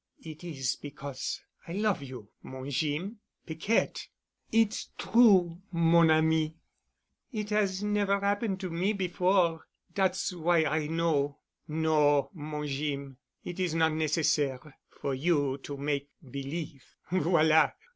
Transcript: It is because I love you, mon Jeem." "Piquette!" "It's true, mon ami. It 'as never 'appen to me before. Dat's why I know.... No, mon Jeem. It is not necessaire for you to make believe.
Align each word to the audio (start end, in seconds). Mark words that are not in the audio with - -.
It 0.23 0.43
is 0.43 0.77
because 0.77 1.41
I 1.67 1.73
love 1.73 2.01
you, 2.01 2.29
mon 2.41 2.71
Jeem." 2.71 3.17
"Piquette!" 3.45 4.07
"It's 4.51 4.89
true, 4.97 5.61
mon 5.73 6.09
ami. 6.09 6.55
It 7.31 7.51
'as 7.51 7.83
never 7.83 8.13
'appen 8.25 8.57
to 8.57 8.71
me 8.71 8.93
before. 8.93 9.67
Dat's 9.93 10.33
why 10.33 10.63
I 10.65 10.87
know.... 10.87 11.37
No, 11.67 12.31
mon 12.33 12.65
Jeem. 12.65 13.17
It 13.43 13.59
is 13.59 13.75
not 13.75 13.93
necessaire 13.93 14.73
for 14.89 15.13
you 15.13 15.59
to 15.61 15.77
make 15.77 16.09
believe. 16.27 16.83